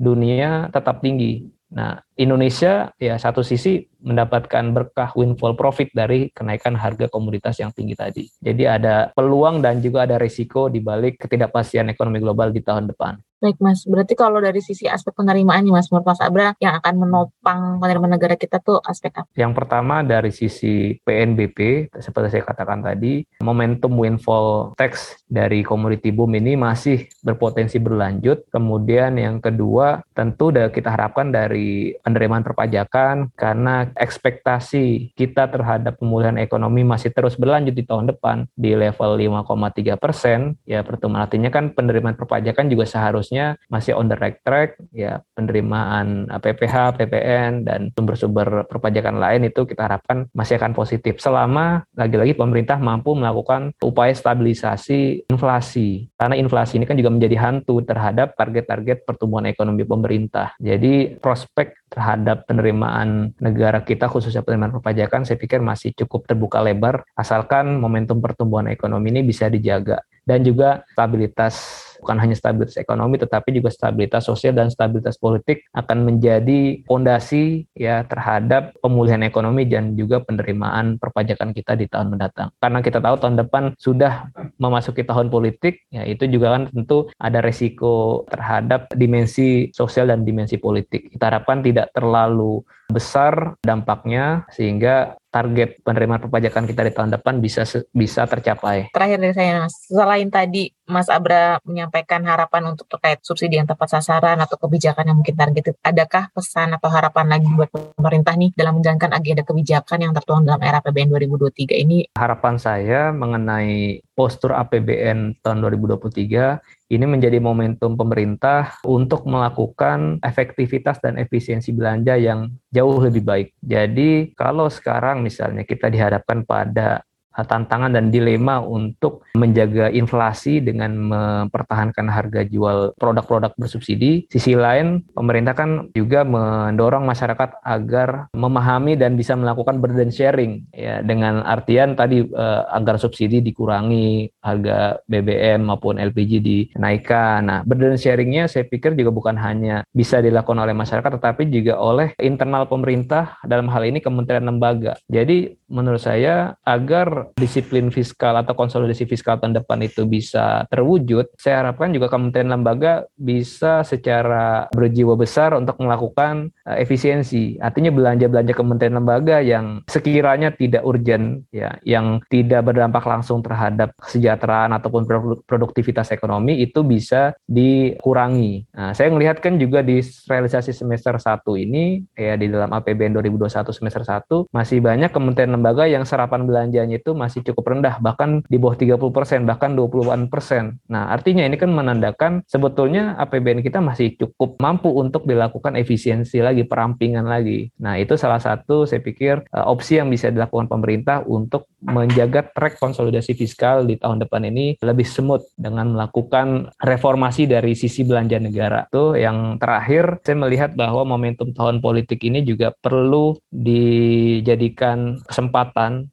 dunia 0.00 0.72
tetap 0.72 1.04
tinggi. 1.04 1.44
Nah, 1.72 1.96
Indonesia 2.20 2.92
ya 3.00 3.16
satu 3.16 3.40
sisi 3.40 3.80
mendapatkan 4.04 4.76
berkah 4.76 5.08
windfall 5.16 5.56
profit 5.56 5.88
dari 5.96 6.28
kenaikan 6.28 6.76
harga 6.76 7.08
komoditas 7.08 7.56
yang 7.64 7.72
tinggi 7.72 7.96
tadi. 7.96 8.28
Jadi 8.44 8.68
ada 8.68 9.08
peluang 9.16 9.64
dan 9.64 9.80
juga 9.80 10.04
ada 10.04 10.20
risiko 10.20 10.68
di 10.68 10.84
balik 10.84 11.16
ketidakpastian 11.24 11.88
ekonomi 11.88 12.20
global 12.20 12.52
di 12.52 12.60
tahun 12.60 12.92
depan. 12.92 13.16
Baik 13.42 13.58
Mas, 13.58 13.82
berarti 13.90 14.14
kalau 14.14 14.38
dari 14.38 14.62
sisi 14.62 14.86
aspek 14.86 15.18
penerimaan 15.18 15.66
nih 15.66 15.74
Mas, 15.74 15.90
menurut 15.90 16.06
Mas 16.06 16.22
Abra 16.22 16.54
yang 16.62 16.78
akan 16.78 16.94
menopang 16.94 17.82
penerimaan 17.82 18.14
negara 18.14 18.38
kita 18.38 18.62
tuh 18.62 18.78
aspek 18.86 19.10
apa? 19.18 19.26
Yang 19.34 19.58
pertama 19.58 20.06
dari 20.06 20.30
sisi 20.30 20.94
PNBP, 21.02 21.90
seperti 21.90 22.38
saya 22.38 22.46
katakan 22.46 22.86
tadi, 22.86 23.26
momentum 23.42 23.98
windfall 23.98 24.78
tax 24.78 25.18
dari 25.26 25.66
komoditi 25.66 26.14
boom 26.14 26.38
ini 26.38 26.54
masih 26.54 27.10
berpotensi 27.26 27.82
berlanjut. 27.82 28.46
Kemudian 28.54 29.18
yang 29.18 29.42
kedua, 29.42 30.06
tentu 30.14 30.54
kita 30.54 30.94
harapkan 30.94 31.34
dari 31.34 31.98
penerimaan 31.98 32.46
perpajakan 32.46 33.34
karena 33.34 33.90
ekspektasi 33.98 35.18
kita 35.18 35.50
terhadap 35.50 35.98
pemulihan 35.98 36.38
ekonomi 36.38 36.86
masih 36.86 37.10
terus 37.10 37.34
berlanjut 37.34 37.74
di 37.74 37.82
tahun 37.82 38.14
depan 38.14 38.46
di 38.54 38.78
level 38.78 39.18
5,3 39.18 39.98
persen. 39.98 40.54
Ya 40.62 40.86
pertemuan 40.86 41.26
artinya 41.26 41.50
kan 41.50 41.74
penerimaan 41.74 42.14
perpajakan 42.14 42.70
juga 42.70 42.84
seharusnya 42.86 43.31
harusnya 43.32 43.56
masih 43.72 43.96
on 43.96 44.12
the 44.12 44.16
right 44.20 44.36
track 44.44 44.76
ya 44.92 45.24
penerimaan 45.32 46.28
PPH, 46.28 47.00
PPN 47.00 47.64
dan 47.64 47.88
sumber-sumber 47.96 48.68
perpajakan 48.68 49.16
lain 49.16 49.48
itu 49.48 49.64
kita 49.64 49.88
harapkan 49.88 50.28
masih 50.36 50.60
akan 50.60 50.76
positif 50.76 51.16
selama 51.16 51.88
lagi-lagi 51.96 52.36
pemerintah 52.36 52.76
mampu 52.76 53.16
melakukan 53.16 53.72
upaya 53.80 54.12
stabilisasi 54.12 55.32
inflasi 55.32 56.12
karena 56.20 56.36
inflasi 56.36 56.76
ini 56.76 56.84
kan 56.84 57.00
juga 57.00 57.08
menjadi 57.08 57.36
hantu 57.40 57.80
terhadap 57.80 58.36
target-target 58.36 59.08
pertumbuhan 59.08 59.48
ekonomi 59.48 59.88
pemerintah. 59.88 60.52
Jadi 60.60 61.16
prospek 61.16 61.88
terhadap 61.88 62.44
penerimaan 62.44 63.32
negara 63.40 63.80
kita 63.80 64.12
khususnya 64.12 64.44
penerimaan 64.44 64.76
perpajakan 64.76 65.24
saya 65.24 65.40
pikir 65.40 65.64
masih 65.64 65.96
cukup 65.96 66.28
terbuka 66.28 66.60
lebar 66.60 67.08
asalkan 67.16 67.80
momentum 67.80 68.20
pertumbuhan 68.20 68.68
ekonomi 68.68 69.08
ini 69.08 69.24
bisa 69.24 69.48
dijaga 69.48 70.04
dan 70.22 70.46
juga 70.46 70.86
stabilitas 70.94 71.84
bukan 72.02 72.18
hanya 72.18 72.34
stabilitas 72.34 72.74
ekonomi 72.74 73.16
tetapi 73.22 73.54
juga 73.54 73.70
stabilitas 73.70 74.26
sosial 74.26 74.58
dan 74.58 74.68
stabilitas 74.68 75.14
politik 75.16 75.62
akan 75.72 76.02
menjadi 76.02 76.82
fondasi 76.84 77.70
ya 77.78 78.02
terhadap 78.02 78.74
pemulihan 78.82 79.22
ekonomi 79.22 79.64
dan 79.64 79.94
juga 79.94 80.18
penerimaan 80.20 80.98
perpajakan 80.98 81.54
kita 81.54 81.78
di 81.78 81.86
tahun 81.86 82.18
mendatang. 82.18 82.50
Karena 82.58 82.82
kita 82.82 82.98
tahu 82.98 83.16
tahun 83.22 83.36
depan 83.46 83.78
sudah 83.78 84.28
memasuki 84.58 85.06
tahun 85.06 85.30
politik, 85.30 85.86
ya 85.94 86.02
itu 86.02 86.26
juga 86.26 86.58
kan 86.58 86.62
tentu 86.74 87.08
ada 87.16 87.38
resiko 87.38 88.26
terhadap 88.26 88.90
dimensi 88.98 89.70
sosial 89.70 90.10
dan 90.10 90.26
dimensi 90.26 90.58
politik. 90.58 91.14
Kita 91.14 91.30
harapkan 91.30 91.62
tidak 91.62 91.94
terlalu 91.94 92.60
besar 92.92 93.56
dampaknya 93.64 94.44
sehingga 94.52 95.16
target 95.32 95.80
penerimaan 95.80 96.20
perpajakan 96.20 96.68
kita 96.68 96.84
di 96.84 96.92
tahun 96.92 97.16
depan 97.16 97.40
bisa 97.40 97.64
bisa 97.96 98.28
tercapai. 98.28 98.92
Terakhir 98.92 99.16
dari 99.16 99.32
saya 99.32 99.64
Mas, 99.64 99.74
selain 99.88 100.28
tadi 100.28 100.68
Mas 100.92 101.08
Abra 101.08 101.56
menyampaikan 101.64 102.20
harapan 102.28 102.76
untuk 102.76 102.84
terkait 102.86 103.24
subsidi 103.24 103.56
yang 103.56 103.64
tepat 103.64 103.96
sasaran 103.96 104.36
atau 104.36 104.60
kebijakan 104.60 105.08
yang 105.08 105.16
mungkin 105.16 105.32
targeted, 105.32 105.80
adakah 105.80 106.28
pesan 106.36 106.76
atau 106.76 106.92
harapan 106.92 107.32
lagi 107.32 107.48
buat 107.48 107.72
pemerintah 107.72 108.36
nih 108.36 108.52
dalam 108.52 108.78
menjalankan 108.78 109.16
agenda 109.16 109.42
kebijakan 109.42 109.98
yang 110.04 110.12
tertuang 110.12 110.44
dalam 110.44 110.60
era 110.60 110.84
APBN 110.84 111.16
2023 111.16 111.80
ini? 111.80 111.98
Harapan 112.12 112.60
saya 112.60 113.08
mengenai 113.16 114.04
postur 114.12 114.52
APBN 114.52 115.40
tahun 115.40 115.58
2023 115.64 116.92
ini 116.92 117.04
menjadi 117.08 117.40
momentum 117.40 117.96
pemerintah 117.96 118.76
untuk 118.84 119.24
melakukan 119.24 120.20
efektivitas 120.20 121.00
dan 121.00 121.16
efisiensi 121.16 121.72
belanja 121.72 122.20
yang 122.20 122.52
jauh 122.68 123.00
lebih 123.00 123.24
baik. 123.24 123.48
Jadi 123.64 124.36
kalau 124.36 124.68
sekarang 124.68 125.24
misalnya 125.24 125.64
kita 125.64 125.88
dihadapkan 125.88 126.44
pada 126.44 127.00
tantangan 127.36 127.92
dan 127.92 128.12
dilema 128.12 128.60
untuk 128.60 129.24
menjaga 129.32 129.88
inflasi 129.88 130.60
dengan 130.60 130.92
mempertahankan 130.96 132.06
harga 132.12 132.44
jual 132.44 132.92
produk-produk 133.00 133.56
bersubsidi. 133.56 134.28
Sisi 134.28 134.52
lain, 134.52 135.00
pemerintah 135.16 135.56
kan 135.56 135.88
juga 135.96 136.22
mendorong 136.28 137.08
masyarakat 137.08 137.64
agar 137.64 138.28
memahami 138.36 138.94
dan 139.00 139.16
bisa 139.16 139.32
melakukan 139.32 139.80
burden 139.80 140.12
sharing 140.12 140.68
ya 140.76 141.00
dengan 141.00 141.40
artian 141.44 141.96
tadi 141.96 142.24
eh, 142.24 142.62
agar 142.72 143.00
subsidi 143.00 143.40
dikurangi, 143.40 144.28
harga 144.44 145.00
BBM 145.08 145.64
maupun 145.64 145.96
LPG 145.96 146.32
dinaikkan. 146.44 147.40
Nah, 147.48 147.58
burden 147.64 147.96
sharingnya 147.96 148.46
saya 148.46 148.68
pikir 148.68 148.92
juga 148.92 149.10
bukan 149.14 149.36
hanya 149.40 149.84
bisa 149.90 150.20
dilakukan 150.20 150.60
oleh 150.60 150.76
masyarakat 150.76 151.10
tetapi 151.18 151.48
juga 151.48 151.80
oleh 151.80 152.12
internal 152.20 152.68
pemerintah 152.68 153.40
dalam 153.46 153.68
hal 153.72 153.82
ini 153.88 154.02
kementerian 154.04 154.44
lembaga. 154.44 154.98
Jadi 155.08 155.56
menurut 155.72 156.04
saya 156.04 156.54
agar 156.62 157.32
disiplin 157.34 157.88
fiskal 157.88 158.36
atau 158.36 158.52
konsolidasi 158.52 159.08
fiskal 159.08 159.40
tahun 159.40 159.56
depan 159.56 159.80
itu 159.80 160.04
bisa 160.04 160.68
terwujud, 160.68 161.32
saya 161.40 161.64
harapkan 161.64 161.90
juga 161.90 162.12
kementerian 162.12 162.52
lembaga 162.52 163.08
bisa 163.16 163.80
secara 163.82 164.68
berjiwa 164.76 165.16
besar 165.16 165.56
untuk 165.56 165.80
melakukan 165.80 166.52
uh, 166.68 166.76
efisiensi. 166.76 167.56
Artinya 167.56 167.88
belanja-belanja 167.88 168.52
kementerian 168.52 169.00
lembaga 169.00 169.40
yang 169.40 169.80
sekiranya 169.88 170.52
tidak 170.52 170.84
urgent, 170.84 171.48
ya, 171.48 171.80
yang 171.88 172.20
tidak 172.28 172.68
berdampak 172.68 173.02
langsung 173.08 173.40
terhadap 173.40 173.96
kesejahteraan 173.96 174.76
ataupun 174.76 175.08
produktivitas 175.48 176.12
ekonomi 176.12 176.60
itu 176.60 176.84
bisa 176.84 177.32
dikurangi. 177.48 178.68
Nah, 178.76 178.92
saya 178.92 179.08
melihat 179.08 179.40
kan 179.40 179.56
juga 179.56 179.80
di 179.80 180.04
realisasi 180.04 180.76
semester 180.76 181.16
1 181.16 181.40
ini, 181.56 182.04
ya 182.12 182.36
di 182.36 182.52
dalam 182.52 182.68
APBN 182.68 183.16
2021 183.16 183.72
semester 183.72 184.04
1, 184.04 184.52
masih 184.52 184.84
banyak 184.84 185.08
kementerian 185.08 185.61
yang 185.86 186.02
serapan 186.02 186.44
belanjanya 186.44 186.98
itu 186.98 187.14
masih 187.14 187.46
cukup 187.46 187.78
rendah, 187.78 188.02
bahkan 188.02 188.42
di 188.50 188.58
bawah 188.58 188.74
30%, 188.74 189.46
bahkan 189.46 189.78
20-an 189.78 190.26
persen. 190.26 190.82
Nah, 190.90 191.14
artinya 191.14 191.46
ini 191.46 191.54
kan 191.54 191.70
menandakan 191.70 192.42
sebetulnya 192.50 193.14
APBN 193.22 193.62
kita 193.62 193.78
masih 193.78 194.18
cukup 194.18 194.58
mampu 194.58 194.90
untuk 194.90 195.22
dilakukan 195.24 195.78
efisiensi 195.78 196.42
lagi, 196.42 196.66
perampingan 196.66 197.24
lagi. 197.28 197.70
Nah, 197.78 197.96
itu 197.96 198.18
salah 198.18 198.42
satu 198.42 198.84
saya 198.84 198.98
pikir 198.98 199.46
uh, 199.54 199.70
opsi 199.70 200.02
yang 200.02 200.10
bisa 200.10 200.28
dilakukan 200.34 200.66
pemerintah 200.66 201.22
untuk 201.22 201.70
menjaga 201.82 202.46
track 202.50 202.78
konsolidasi 202.78 203.34
fiskal 203.34 203.86
di 203.86 203.98
tahun 203.98 204.22
depan 204.22 204.46
ini 204.46 204.78
lebih 204.82 205.06
smooth 205.06 205.42
dengan 205.58 205.94
melakukan 205.94 206.70
reformasi 206.78 207.46
dari 207.46 207.74
sisi 207.78 208.06
belanja 208.06 208.38
negara. 208.38 208.86
Itu 208.86 209.18
yang 209.18 209.58
terakhir, 209.58 210.22
saya 210.22 210.38
melihat 210.38 210.74
bahwa 210.78 211.02
momentum 211.06 211.50
tahun 211.52 211.82
politik 211.82 212.22
ini 212.22 212.46
juga 212.46 212.70
perlu 212.72 213.36
dijadikan 213.50 215.20
kesempatan 215.26 215.51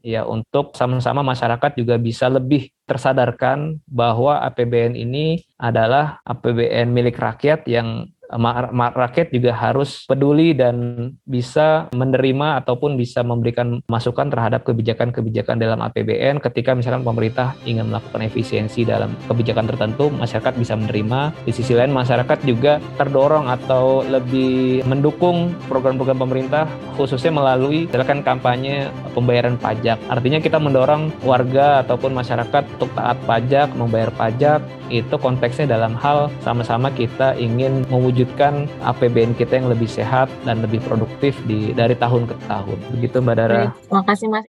ya 0.03 0.27
untuk 0.27 0.75
sama-sama 0.75 1.23
masyarakat 1.23 1.79
juga 1.79 1.95
bisa 1.95 2.27
lebih 2.27 2.69
tersadarkan 2.83 3.79
bahwa 3.87 4.43
APBN 4.43 4.99
ini 4.99 5.41
adalah 5.55 6.19
APBN 6.27 6.91
milik 6.91 7.15
rakyat 7.15 7.63
yang 7.65 8.11
rakyat 8.29 9.33
juga 9.33 9.51
harus 9.57 10.05
peduli 10.05 10.53
dan 10.53 11.09
bisa 11.25 11.89
menerima 11.89 12.61
ataupun 12.61 12.93
bisa 12.93 13.25
memberikan 13.25 13.81
masukan 13.89 14.29
terhadap 14.29 14.61
kebijakan-kebijakan 14.69 15.57
dalam 15.57 15.81
APBN 15.81 16.37
ketika 16.37 16.77
misalkan 16.77 17.01
pemerintah 17.01 17.57
ingin 17.65 17.89
melakukan 17.89 18.21
efisiensi 18.21 18.85
dalam 18.85 19.17
kebijakan 19.25 19.65
tertentu 19.65 20.13
masyarakat 20.13 20.53
bisa 20.61 20.77
menerima. 20.77 21.33
Di 21.43 21.51
sisi 21.55 21.73
lain 21.73 21.89
masyarakat 21.89 22.45
juga 22.45 22.77
terdorong 23.01 23.49
atau 23.49 24.05
lebih 24.05 24.85
mendukung 24.85 25.57
program-program 25.65 26.21
pemerintah 26.21 26.69
khususnya 26.99 27.33
melalui 27.33 27.89
gerakan 27.89 28.21
kampanye 28.21 28.93
pembayaran 29.17 29.57
pajak. 29.57 29.97
Artinya 30.11 30.37
kita 30.37 30.61
mendorong 30.61 31.09
warga 31.25 31.81
ataupun 31.81 32.13
masyarakat 32.13 32.63
untuk 32.77 32.91
taat 32.93 33.17
pajak 33.25 33.73
membayar 33.73 34.13
pajak 34.13 34.61
itu 34.89 35.15
konteksnya 35.17 35.69
dalam 35.69 35.95
hal 35.97 36.27
sama-sama 36.43 36.91
kita 36.93 37.37
ingin 37.39 37.85
mewujudkan 37.87 38.67
APBN 38.83 39.37
kita 39.37 39.61
yang 39.61 39.69
lebih 39.71 39.87
sehat 39.87 40.27
dan 40.43 40.61
lebih 40.61 40.83
produktif 40.85 41.37
di 41.45 41.71
dari 41.73 41.95
tahun 41.95 42.27
ke 42.27 42.35
tahun. 42.45 42.77
Begitu 42.97 43.17
Mbak 43.23 43.35
Dara. 43.37 43.71
Terima 43.71 44.03
kasih 44.05 44.27
Mas. 44.29 44.45